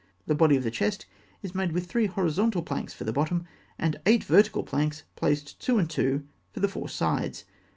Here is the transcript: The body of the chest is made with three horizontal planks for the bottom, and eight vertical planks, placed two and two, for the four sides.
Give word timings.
The 0.25 0.33
body 0.33 0.55
of 0.55 0.63
the 0.63 0.71
chest 0.71 1.05
is 1.43 1.53
made 1.53 1.73
with 1.73 1.85
three 1.85 2.07
horizontal 2.07 2.63
planks 2.63 2.91
for 2.91 3.03
the 3.03 3.13
bottom, 3.13 3.45
and 3.77 4.01
eight 4.07 4.23
vertical 4.23 4.63
planks, 4.63 5.03
placed 5.15 5.59
two 5.61 5.77
and 5.77 5.87
two, 5.87 6.23
for 6.53 6.59
the 6.59 6.67
four 6.67 6.89
sides. 6.89 7.43